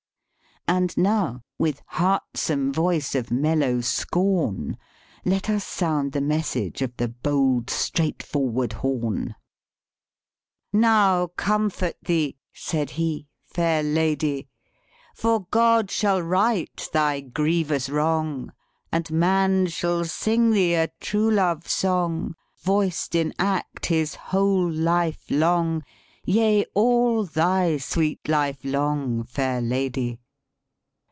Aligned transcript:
And 0.67 0.95
now, 0.95 1.41
with 1.59 1.81
"heartsome 1.91 2.71
voice 2.71 3.13
of 3.13 3.29
mel 3.29 3.57
low 3.57 3.77
scorn/' 3.79 4.77
let 5.25 5.49
us 5.49 5.65
sound 5.65 6.13
the 6.13 6.21
message 6.21 6.81
of 6.81 6.95
the 6.97 7.09
"bold 7.09 7.69
straightforward 7.69 8.71
horn." 8.73 9.35
"'Now 10.73 11.27
comfort 11.35 11.97
thee,' 12.03 12.37
said 12.53 12.91
he,' 12.91 13.27
Fair 13.55 13.83
Lady. 13.83 14.47
,For 15.13 15.45
God 15.49 15.91
shall 15.91 16.21
right 16.21 16.89
thy 16.93 17.19
grievous 17.19 17.89
wrong, 17.89 18.53
And 18.93 19.11
man 19.11 19.65
shall 19.65 20.05
sing 20.05 20.51
thee 20.51 20.75
a 20.75 20.89
true 21.01 21.31
love 21.31 21.67
song, 21.67 22.35
Voiced 22.61 23.13
in 23.13 23.33
act 23.37 23.87
his 23.87 24.15
whole 24.15 24.71
life 24.71 25.25
long, 25.29 25.83
Yea, 26.23 26.65
all 26.75 27.25
thy 27.25 27.75
sweet 27.77 28.25
life 28.29 28.63
long, 28.63 29.23
Fair 29.25 29.59
Lady. 29.59 30.19